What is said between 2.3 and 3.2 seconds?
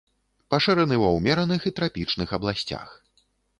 абласцях.